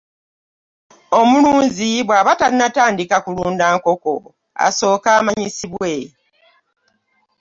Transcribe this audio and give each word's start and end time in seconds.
Omulunzi 1.19 1.89
bw'aba 2.07 2.33
tannatandika 2.39 3.15
kulunda 3.25 3.65
nkoko 3.75 4.11
asooke 4.65 5.09
amanyisibwe 5.19 5.91